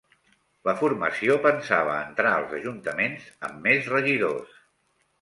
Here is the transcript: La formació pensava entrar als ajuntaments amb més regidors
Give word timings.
La 0.69 0.73
formació 0.79 1.35
pensava 1.43 1.95
entrar 2.07 2.33
als 2.39 2.57
ajuntaments 2.63 3.31
amb 3.49 3.65
més 3.71 3.95
regidors 3.97 4.61